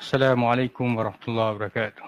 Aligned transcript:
Assalamualaikum 0.00 0.96
warahmatullahi 0.96 1.60
wabarakatuh. 1.60 2.04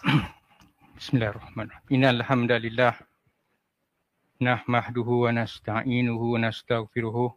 Bismillahirrahmanirrahim. 0.96 1.92
Innal 1.92 2.24
hamdalillah 2.24 2.96
nahmaduhu 4.40 5.28
wa 5.28 5.36
nasta'inuhu 5.36 6.40
wa 6.40 6.40
nastaghfiruh 6.40 7.36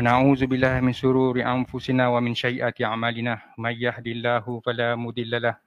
na'udzu 0.00 0.48
billahi 0.48 0.80
min 0.80 0.96
shururi 0.96 1.44
anfusina 1.44 2.08
wa 2.08 2.24
min 2.24 2.32
sayyiati 2.32 2.88
a'malina 2.88 3.52
may 3.60 3.76
yahdihillahu 3.76 4.64
fala 4.64 4.96
mudhillalah 4.96 5.60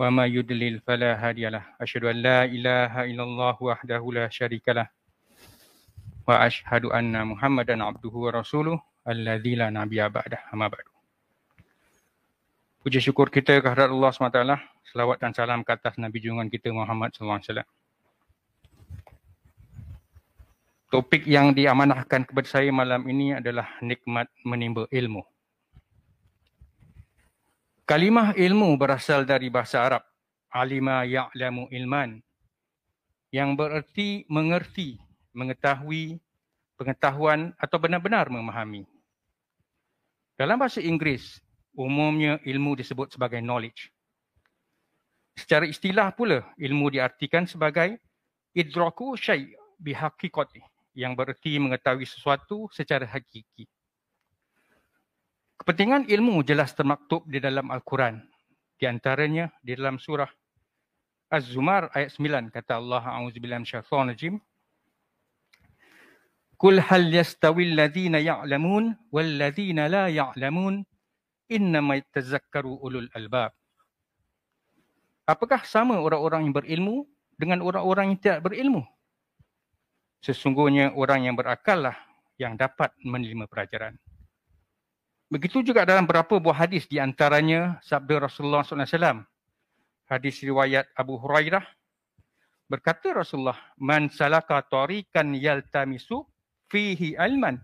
wa 0.00 0.08
may 0.08 0.32
yudlil 0.32 0.80
fala 0.88 1.20
hadiyalah. 1.20 1.76
Asyhadu 1.76 2.08
an 2.08 2.16
la 2.24 2.48
ilaha 2.48 3.04
illallah 3.04 3.60
wahdahu 3.60 4.16
la 4.16 4.32
syarikalah 4.32 4.88
wa 6.24 6.48
asyhadu 6.48 6.88
anna 6.96 7.28
Muhammadan 7.28 7.84
abduhu 7.84 8.32
wa 8.32 8.40
rasuluh 8.40 8.80
alladzi 9.02 9.58
la 9.58 9.70
nabiyya 9.70 10.08
ba'dah 10.10 10.50
amma 10.54 10.70
ba'du. 10.70 10.92
Puji 12.82 12.98
syukur 12.98 13.30
kita 13.30 13.62
kehadrat 13.62 13.94
Allah 13.94 14.10
SWT. 14.10 14.42
Selawat 14.90 15.22
dan 15.22 15.30
salam 15.30 15.62
ke 15.62 15.70
atas 15.70 15.94
Nabi 16.02 16.18
junjungan 16.18 16.50
kita 16.50 16.74
Muhammad 16.74 17.14
SAW. 17.14 17.62
Topik 20.90 21.24
yang 21.24 21.56
diamanahkan 21.56 22.28
kepada 22.28 22.44
saya 22.44 22.68
malam 22.68 23.06
ini 23.08 23.32
adalah 23.38 23.64
nikmat 23.80 24.28
menimba 24.44 24.84
ilmu. 24.92 25.24
Kalimah 27.88 28.36
ilmu 28.36 28.76
berasal 28.76 29.24
dari 29.24 29.48
bahasa 29.48 29.80
Arab. 29.80 30.02
Alima 30.52 31.06
ya'lamu 31.08 31.72
ilman. 31.72 32.20
Yang 33.32 33.50
bererti 33.56 34.08
mengerti, 34.28 35.00
mengetahui, 35.32 36.20
pengetahuan 36.76 37.56
atau 37.56 37.80
benar-benar 37.80 38.28
memahami. 38.28 38.84
Dalam 40.42 40.58
bahasa 40.58 40.82
Inggeris, 40.82 41.38
umumnya 41.70 42.42
ilmu 42.42 42.74
disebut 42.74 43.14
sebagai 43.14 43.38
knowledge. 43.38 43.94
Secara 45.38 45.70
istilah 45.70 46.10
pula, 46.18 46.42
ilmu 46.58 46.90
diartikan 46.90 47.46
sebagai 47.46 48.02
idraku 48.50 49.14
syai' 49.14 49.54
bihaqiqati 49.78 50.58
yang 50.98 51.14
bererti 51.14 51.62
mengetahui 51.62 52.02
sesuatu 52.10 52.66
secara 52.74 53.06
hakiki. 53.06 53.70
Kepentingan 55.62 56.10
ilmu 56.10 56.42
jelas 56.42 56.74
termaktub 56.74 57.22
di 57.30 57.38
dalam 57.38 57.70
Al-Quran. 57.70 58.18
Di 58.74 58.90
antaranya 58.90 59.46
di 59.62 59.78
dalam 59.78 60.02
surah 60.02 60.26
Az-Zumar 61.30 61.86
ayat 61.94 62.18
9 62.18 62.50
kata 62.50 62.82
Allah 62.82 63.14
A'udzubillahi 63.14 63.62
minasyaitonir 63.62 64.10
rajim 64.10 64.42
Kul 66.62 66.78
hal 66.78 67.10
yastawi 67.10 67.74
alladhina 67.74 68.22
ya'lamun 68.22 68.94
wal 69.10 69.26
ladhina 69.34 69.90
la 69.90 70.06
ya'lamun 70.06 70.86
innama 71.50 71.98
tazakkaru 72.14 72.78
ulul 72.78 73.10
albab. 73.18 73.50
Apakah 75.26 75.66
sama 75.66 75.98
orang-orang 75.98 76.46
yang 76.46 76.54
berilmu 76.54 76.96
dengan 77.34 77.66
orang-orang 77.66 78.14
yang 78.14 78.18
tidak 78.22 78.46
berilmu? 78.46 78.86
Sesungguhnya 80.22 80.94
orang 80.94 81.26
yang 81.26 81.34
berakal 81.34 81.82
lah 81.82 81.98
yang 82.38 82.54
dapat 82.54 82.94
menerima 83.02 83.50
pelajaran. 83.50 83.98
Begitu 85.34 85.66
juga 85.66 85.82
dalam 85.82 86.06
beberapa 86.06 86.38
buah 86.38 86.62
hadis 86.62 86.86
di 86.86 87.02
antaranya 87.02 87.82
sabda 87.82 88.22
Rasulullah 88.22 88.62
SAW. 88.62 89.26
Hadis 90.06 90.38
riwayat 90.38 90.86
Abu 90.94 91.18
Hurairah 91.18 91.66
berkata 92.70 93.10
Rasulullah, 93.10 93.58
"Man 93.82 94.14
salaka 94.14 94.62
tariqan 94.62 95.34
yaltamisu 95.34 96.22
fihi 96.72 97.12
alman, 97.20 97.60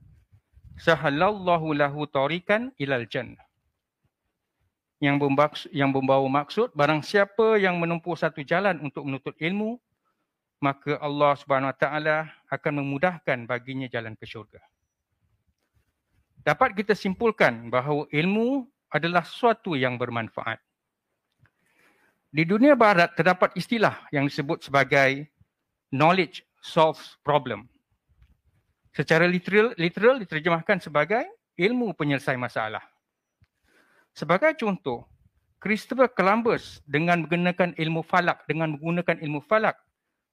sahalallahu 0.76 1.72
lahu 1.72 2.04
tariqan 2.04 2.76
ilal 2.76 3.08
jannah." 3.08 3.48
yang 4.98 5.14
yang 5.70 5.94
membawa 5.94 6.26
maksud 6.26 6.74
barang 6.74 7.06
siapa 7.06 7.54
yang 7.54 7.78
menempuh 7.78 8.18
satu 8.18 8.42
jalan 8.42 8.82
untuk 8.82 9.06
menuntut 9.06 9.30
ilmu 9.38 9.78
maka 10.58 10.98
Allah 10.98 11.38
Subhanahu 11.38 11.70
Wa 11.70 11.78
Taala 11.78 12.16
akan 12.50 12.82
memudahkan 12.82 13.46
baginya 13.46 13.86
jalan 13.86 14.18
ke 14.18 14.26
syurga. 14.26 14.58
Dapat 16.42 16.74
kita 16.74 16.98
simpulkan 16.98 17.70
bahawa 17.70 18.10
ilmu 18.10 18.66
adalah 18.90 19.22
sesuatu 19.22 19.78
yang 19.78 19.94
bermanfaat. 19.94 20.58
Di 22.28 22.42
dunia 22.42 22.74
barat 22.74 23.14
terdapat 23.14 23.54
istilah 23.54 24.02
yang 24.10 24.26
disebut 24.26 24.66
sebagai 24.66 25.30
knowledge 25.94 26.42
solves 26.58 27.16
problem. 27.22 27.70
Secara 28.98 29.30
literal, 29.30 29.78
literal 29.78 30.18
diterjemahkan 30.18 30.82
sebagai 30.82 31.22
ilmu 31.54 31.94
penyelesai 31.94 32.34
masalah. 32.34 32.82
Sebagai 34.10 34.58
contoh, 34.58 35.06
Christopher 35.62 36.10
Columbus 36.10 36.82
dengan 36.82 37.22
menggunakan 37.22 37.78
ilmu 37.78 38.02
falak, 38.02 38.42
dengan 38.50 38.74
menggunakan 38.74 39.22
ilmu 39.22 39.38
falak, 39.46 39.78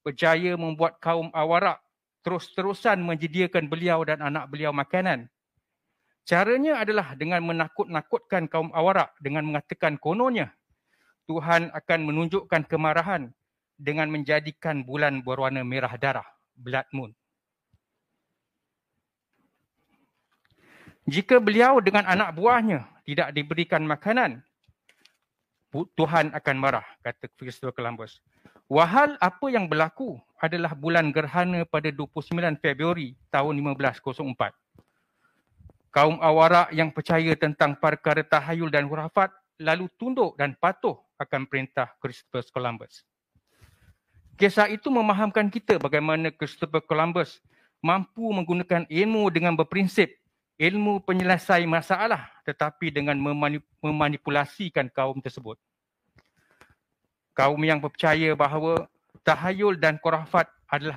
berjaya 0.02 0.58
membuat 0.58 0.98
kaum 0.98 1.30
awarak 1.30 1.78
terus-terusan 2.26 2.98
menyediakan 3.06 3.70
beliau 3.70 4.02
dan 4.02 4.18
anak 4.18 4.50
beliau 4.50 4.74
makanan. 4.74 5.30
Caranya 6.26 6.82
adalah 6.82 7.14
dengan 7.14 7.46
menakut-nakutkan 7.46 8.50
kaum 8.50 8.74
awarak 8.74 9.14
dengan 9.22 9.46
mengatakan 9.46 9.94
kononnya 9.94 10.50
Tuhan 11.30 11.70
akan 11.70 12.00
menunjukkan 12.02 12.66
kemarahan 12.66 13.30
dengan 13.78 14.10
menjadikan 14.10 14.82
bulan 14.82 15.22
berwarna 15.22 15.62
merah 15.62 15.94
darah, 15.94 16.26
blood 16.58 16.90
moon. 16.90 17.14
Jika 21.06 21.38
beliau 21.38 21.78
dengan 21.78 22.02
anak 22.02 22.34
buahnya 22.34 22.82
tidak 23.06 23.30
diberikan 23.30 23.86
makanan, 23.86 24.42
Tuhan 25.70 26.34
akan 26.34 26.56
marah, 26.58 26.82
kata 26.98 27.30
Christopher 27.38 27.70
Columbus. 27.70 28.18
Wahal 28.66 29.14
apa 29.22 29.46
yang 29.46 29.70
berlaku 29.70 30.18
adalah 30.42 30.74
bulan 30.74 31.14
gerhana 31.14 31.62
pada 31.62 31.94
29 31.94 32.58
Februari 32.58 33.14
tahun 33.30 33.54
1504. 33.78 34.50
Kaum 35.94 36.18
awarak 36.18 36.74
yang 36.74 36.90
percaya 36.90 37.38
tentang 37.38 37.78
perkara 37.78 38.26
tahayul 38.26 38.66
dan 38.66 38.90
hurafat 38.90 39.30
lalu 39.62 39.86
tunduk 39.94 40.34
dan 40.34 40.58
patuh 40.58 40.98
akan 41.22 41.46
perintah 41.46 41.86
Christopher 42.02 42.42
Columbus. 42.50 43.06
Kisah 44.34 44.66
itu 44.68 44.90
memahamkan 44.90 45.46
kita 45.48 45.78
bagaimana 45.78 46.34
Christopher 46.34 46.82
Columbus 46.82 47.38
mampu 47.78 48.26
menggunakan 48.34 48.84
ilmu 48.90 49.30
dengan 49.30 49.54
berprinsip 49.54 50.12
ilmu 50.56 51.04
penyelesai 51.04 51.68
masalah 51.68 52.32
tetapi 52.48 52.88
dengan 52.88 53.16
memanipulasikan 53.80 54.88
kaum 54.88 55.20
tersebut. 55.20 55.60
Kaum 57.36 57.60
yang 57.60 57.84
percaya 57.84 58.32
bahawa 58.32 58.88
tahayul 59.20 59.76
dan 59.76 60.00
khurafat 60.00 60.48
adalah 60.70 60.96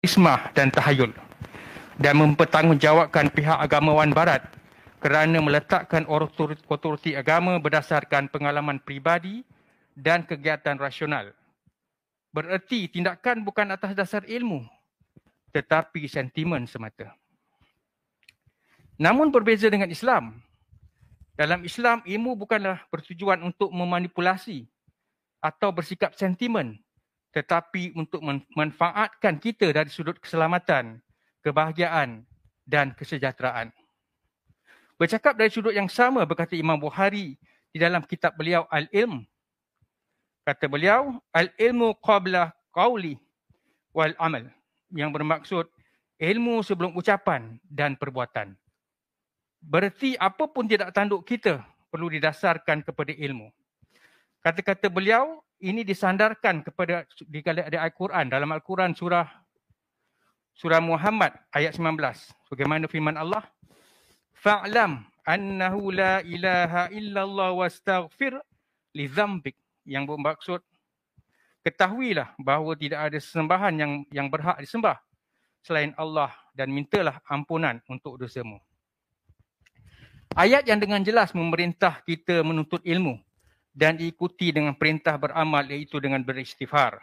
ismah 0.00 0.48
dan 0.56 0.72
tahayul 0.72 1.12
dan 2.00 2.16
mempertanggungjawabkan 2.16 3.28
pihak 3.36 3.60
agamawan 3.60 4.08
barat 4.16 4.40
kerana 5.00 5.40
meletakkan 5.40 6.08
otoriti 6.08 7.12
agama 7.12 7.60
berdasarkan 7.60 8.28
pengalaman 8.32 8.80
pribadi 8.80 9.44
dan 9.92 10.24
kegiatan 10.24 10.76
rasional. 10.80 11.32
Bererti 12.32 12.88
tindakan 12.88 13.44
bukan 13.44 13.76
atas 13.76 13.92
dasar 13.92 14.24
ilmu 14.24 14.64
tetapi 15.52 16.06
sentimen 16.08 16.64
semata. 16.64 17.12
Namun 18.96 19.34
berbeza 19.34 19.66
dengan 19.66 19.90
Islam. 19.90 20.38
Dalam 21.34 21.64
Islam, 21.64 22.04
ilmu 22.04 22.36
bukanlah 22.36 22.84
bertujuan 22.92 23.40
untuk 23.40 23.72
memanipulasi 23.72 24.68
atau 25.40 25.72
bersikap 25.72 26.12
sentimen 26.12 26.76
tetapi 27.30 27.94
untuk 27.94 28.22
memanfaatkan 28.22 29.38
kita 29.38 29.70
dari 29.70 29.90
sudut 29.90 30.18
keselamatan, 30.18 30.98
kebahagiaan 31.46 32.26
dan 32.66 32.90
kesejahteraan. 32.94 33.70
Bercakap 34.98 35.38
dari 35.38 35.48
sudut 35.48 35.72
yang 35.72 35.88
sama 35.88 36.26
berkata 36.28 36.58
Imam 36.58 36.76
Bukhari 36.76 37.38
di 37.70 37.78
dalam 37.78 38.02
kitab 38.04 38.36
beliau 38.36 38.66
Al-Ilm. 38.68 39.24
Kata 40.44 40.66
beliau, 40.66 41.22
Al-ilmu 41.30 41.94
qabla 42.02 42.50
qawli 42.74 43.16
wal 43.94 44.12
amal. 44.18 44.44
Yang 44.90 45.10
bermaksud 45.14 45.64
ilmu 46.20 46.60
sebelum 46.60 46.92
ucapan 46.98 47.56
dan 47.64 47.96
perbuatan. 47.96 48.52
Berarti 49.60 50.18
apapun 50.20 50.68
tidak 50.68 50.92
tanduk 50.92 51.24
kita 51.24 51.64
perlu 51.88 52.12
didasarkan 52.12 52.84
kepada 52.84 53.12
ilmu. 53.14 53.48
Kata-kata 54.40 54.88
beliau 54.88 55.44
ini 55.60 55.84
disandarkan 55.84 56.64
kepada 56.64 57.04
di 57.28 57.44
ada 57.44 57.84
Al-Quran 57.84 58.32
dalam 58.32 58.48
Al-Quran 58.48 58.96
surah 58.96 59.28
surah 60.56 60.80
Muhammad 60.80 61.36
ayat 61.52 61.76
19. 61.76 62.00
Bagaimana 62.48 62.88
firman 62.88 63.20
Allah? 63.20 63.44
Fa'lam 64.40 65.04
annahu 65.28 65.92
la 65.92 66.24
ilaha 66.24 66.88
illallah 66.88 67.52
wastaghfir 67.52 68.40
li 68.96 69.04
dzambik 69.12 69.52
yang 69.84 70.08
bermaksud 70.08 70.64
ketahuilah 71.60 72.32
bahawa 72.40 72.72
tidak 72.80 73.12
ada 73.12 73.18
sesembahan 73.20 73.76
yang 73.76 73.92
yang 74.08 74.32
berhak 74.32 74.56
disembah 74.56 74.96
selain 75.60 75.92
Allah 76.00 76.32
dan 76.56 76.72
mintalah 76.72 77.20
ampunan 77.28 77.76
untuk 77.92 78.16
dosamu. 78.16 78.56
Ayat 80.32 80.64
yang 80.64 80.80
dengan 80.80 81.04
jelas 81.04 81.36
memerintah 81.36 82.00
kita 82.08 82.40
menuntut 82.40 82.80
ilmu 82.88 83.20
dan 83.70 83.94
diikuti 83.96 84.50
dengan 84.50 84.74
perintah 84.74 85.14
beramal 85.16 85.62
iaitu 85.70 86.02
dengan 86.02 86.20
beristighfar. 86.22 86.98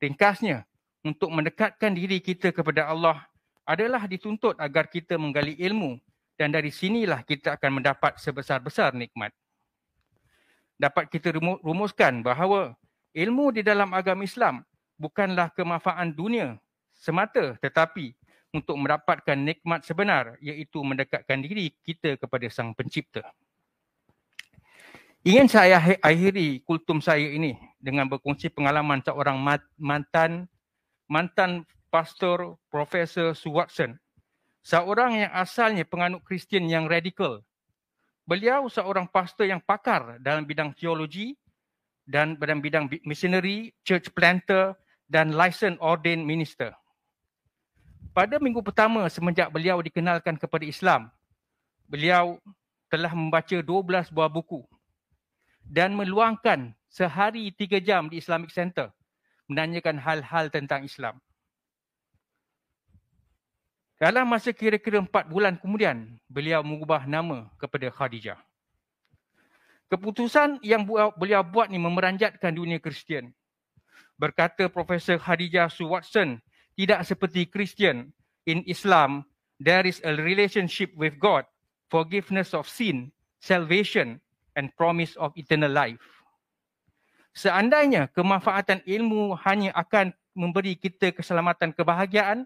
Ringkasnya, 0.00 0.64
untuk 1.02 1.30
mendekatkan 1.34 1.92
diri 1.94 2.22
kita 2.22 2.54
kepada 2.54 2.86
Allah 2.86 3.26
adalah 3.66 4.06
dituntut 4.06 4.58
agar 4.58 4.86
kita 4.90 5.18
menggali 5.18 5.58
ilmu 5.58 5.98
dan 6.38 6.50
dari 6.50 6.70
sinilah 6.74 7.22
kita 7.22 7.54
akan 7.58 7.82
mendapat 7.82 8.18
sebesar-besar 8.18 8.94
nikmat. 8.94 9.30
Dapat 10.78 11.06
kita 11.10 11.34
rumuskan 11.62 12.26
bahawa 12.26 12.74
ilmu 13.14 13.54
di 13.54 13.62
dalam 13.62 13.94
agama 13.94 14.26
Islam 14.26 14.66
bukanlah 14.98 15.54
kemanfaatan 15.54 16.10
dunia 16.10 16.58
semata 16.90 17.54
tetapi 17.58 18.14
untuk 18.52 18.76
mendapatkan 18.76 19.38
nikmat 19.38 19.86
sebenar 19.86 20.36
iaitu 20.42 20.82
mendekatkan 20.82 21.40
diri 21.40 21.72
kita 21.82 22.18
kepada 22.18 22.46
Sang 22.50 22.74
Pencipta. 22.74 23.26
Ingin 25.22 25.46
saya 25.46 25.78
akhiri 26.02 26.66
kultum 26.66 26.98
saya 26.98 27.22
ini 27.22 27.54
dengan 27.78 28.10
berkongsi 28.10 28.50
pengalaman 28.50 28.98
seorang 29.06 29.38
mantan 29.78 30.50
mantan 31.06 31.62
pastor 31.94 32.58
Profesor 32.66 33.30
Watson 33.46 34.02
seorang 34.66 35.22
yang 35.22 35.30
asalnya 35.30 35.86
penganut 35.86 36.26
Kristian 36.26 36.66
yang 36.66 36.90
radikal. 36.90 37.38
Beliau 38.26 38.66
seorang 38.66 39.06
pastor 39.06 39.46
yang 39.46 39.62
pakar 39.62 40.18
dalam 40.18 40.42
bidang 40.42 40.74
teologi 40.74 41.38
dan 42.02 42.34
dalam 42.34 42.58
bidang 42.58 42.90
missionary, 43.06 43.70
church 43.86 44.10
planter 44.10 44.74
dan 45.06 45.38
license 45.38 45.78
ordained 45.78 46.26
minister. 46.26 46.74
Pada 48.10 48.42
minggu 48.42 48.58
pertama 48.58 49.06
semenjak 49.06 49.54
beliau 49.54 49.78
dikenalkan 49.78 50.34
kepada 50.34 50.66
Islam, 50.66 51.14
beliau 51.86 52.42
telah 52.90 53.14
membaca 53.14 53.54
12 53.54 54.10
buah 54.10 54.26
buku 54.26 54.66
dan 55.66 55.94
meluangkan 55.96 56.74
sehari 56.92 57.48
tiga 57.54 57.80
jam 57.80 58.10
di 58.12 58.20
Islamic 58.20 58.52
Center 58.52 58.92
menanyakan 59.48 60.00
hal-hal 60.00 60.48
tentang 60.48 60.84
Islam. 60.84 61.20
Dalam 64.02 64.26
masa 64.26 64.50
kira-kira 64.50 64.98
empat 64.98 65.30
bulan 65.30 65.54
kemudian, 65.62 66.18
beliau 66.26 66.64
mengubah 66.66 67.06
nama 67.06 67.46
kepada 67.54 67.86
Khadijah. 67.86 68.40
Keputusan 69.86 70.58
yang 70.64 70.82
beliau 71.14 71.44
buat 71.46 71.70
ni 71.70 71.78
memeranjatkan 71.78 72.50
dunia 72.50 72.82
Kristian. 72.82 73.30
Berkata 74.18 74.66
Profesor 74.66 75.20
Khadijah 75.22 75.70
Sue 75.70 75.86
Watson, 75.86 76.42
tidak 76.74 77.06
seperti 77.06 77.46
Kristian, 77.46 78.10
in 78.48 78.66
Islam, 78.66 79.22
there 79.62 79.86
is 79.86 80.02
a 80.02 80.18
relationship 80.18 80.90
with 80.98 81.14
God, 81.22 81.46
forgiveness 81.86 82.56
of 82.56 82.66
sin, 82.66 83.14
salvation 83.38 84.18
and 84.58 84.72
promise 84.76 85.16
of 85.20 85.32
eternal 85.36 85.70
life. 85.72 86.02
Seandainya 87.32 88.12
kemanfaatan 88.12 88.84
ilmu 88.84 89.36
hanya 89.44 89.72
akan 89.72 90.12
memberi 90.36 90.76
kita 90.76 91.12
keselamatan 91.12 91.72
kebahagiaan, 91.72 92.44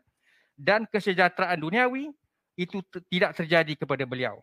dan 0.56 0.88
kesejahteraan 0.88 1.60
duniawi 1.60 2.10
itu 2.56 2.80
tidak 3.12 3.36
terjadi 3.36 3.76
kepada 3.76 4.08
beliau. 4.08 4.40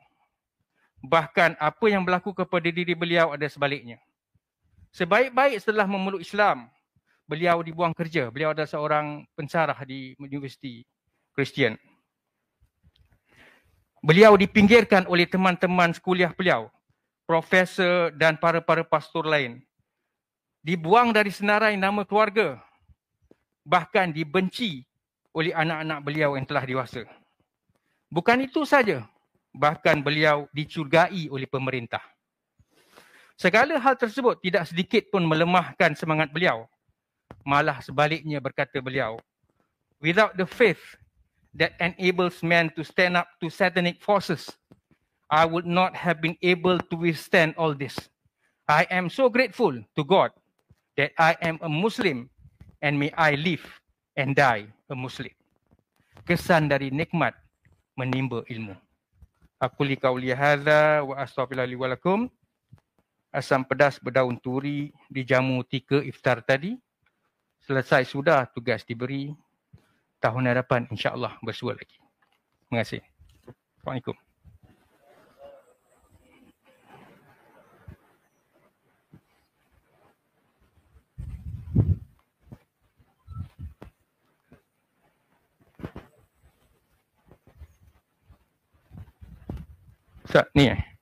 Bahkan 1.01 1.57
apa 1.57 1.86
yang 1.89 2.06
berlaku 2.06 2.31
kepada 2.31 2.69
diri 2.69 2.94
beliau 2.94 3.33
ada 3.33 3.50
sebaliknya. 3.50 3.98
Sebaik-baik 4.94 5.57
setelah 5.57 5.89
memeluk 5.89 6.21
Islam, 6.21 6.69
beliau 7.25 7.60
dibuang 7.65 7.92
kerja. 7.98 8.30
Beliau 8.30 8.54
adalah 8.54 8.69
seorang 8.69 9.25
pensarah 9.33 9.75
di 9.83 10.13
Universiti 10.21 10.86
Kristian. 11.33 11.75
Beliau 14.06 14.38
dipinggirkan 14.38 15.10
oleh 15.10 15.25
teman-teman 15.25 15.91
sekuliah 15.98 16.29
beliau, 16.29 16.70
profesor 17.24 18.12
dan 18.15 18.36
para-para 18.36 18.84
pastor 18.84 19.27
lain. 19.27 19.63
Dibuang 20.63 21.12
dari 21.12 21.32
senarai 21.32 21.75
nama 21.75 22.08
keluarga. 22.08 22.60
Bahkan 23.68 24.12
dibenci 24.15 24.84
oleh 25.36 25.51
anak-anak 25.51 26.00
beliau 26.03 26.36
yang 26.36 26.46
telah 26.48 26.63
dewasa. 26.63 27.03
Bukan 28.13 28.46
itu 28.46 28.63
saja, 28.63 29.03
bahkan 29.50 30.00
beliau 30.00 30.46
dicurigai 30.53 31.27
oleh 31.27 31.50
pemerintah. 31.50 32.03
Segala 33.34 33.82
hal 33.82 33.98
tersebut 33.98 34.38
tidak 34.39 34.70
sedikit 34.70 35.03
pun 35.10 35.25
melemahkan 35.25 35.98
semangat 35.98 36.30
beliau. 36.30 36.70
Malah 37.42 37.82
sebaliknya 37.82 38.38
berkata 38.38 38.77
beliau, 38.80 39.18
without 39.98 40.38
the 40.38 40.46
faith 40.46 40.80
that 41.58 41.74
enables 41.82 42.39
men 42.46 42.70
to 42.72 42.86
stand 42.86 43.18
up 43.18 43.27
to 43.42 43.50
satanic 43.50 44.00
forces, 44.00 44.48
I 45.30 45.46
would 45.46 45.65
not 45.65 45.96
have 45.96 46.22
been 46.22 46.38
able 46.42 46.80
to 46.80 46.96
withstand 46.96 47.56
all 47.58 47.74
this. 47.74 47.96
I 48.68 48.88
am 48.92 49.12
so 49.12 49.27
grateful 49.27 49.75
to 49.75 50.01
God 50.03 50.32
that 50.96 51.12
I 51.20 51.36
am 51.44 51.60
a 51.62 51.70
Muslim 51.70 52.30
and 52.82 53.00
may 53.00 53.12
I 53.15 53.36
live 53.36 53.63
and 54.15 54.36
die 54.36 54.72
a 54.88 54.96
Muslim. 54.96 55.32
Kesan 56.24 56.72
dari 56.72 56.94
nikmat 56.94 57.36
menimba 58.00 58.46
ilmu. 58.48 58.75
Aku 59.60 59.84
li 59.88 59.96
kauli 59.96 60.32
hadza 60.32 61.03
wa 61.03 61.15
astaghfirullahi 61.20 61.80
wa 61.80 61.88
lakum. 61.92 62.20
Asam 63.34 63.65
pedas 63.65 63.98
berdaun 63.98 64.38
turi 64.38 64.94
di 65.10 65.25
jamu 65.25 65.63
tika 65.65 66.03
iftar 66.03 66.44
tadi. 66.46 66.77
Selesai 67.63 68.06
sudah 68.06 68.46
tugas 68.51 68.86
diberi. 68.86 69.34
Tahun 70.24 70.44
hadapan 70.48 70.88
insya-Allah 70.88 71.36
bersua 71.44 71.75
lagi. 71.75 72.00
Terima 72.68 72.84
kasih. 72.84 73.03
Assalamualaikum. 73.84 74.33
تأنيح 90.34 90.94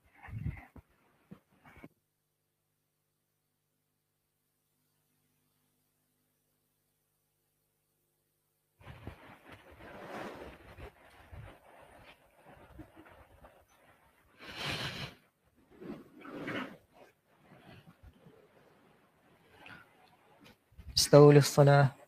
استووا 20.96 21.32
للصلاة 21.32 22.01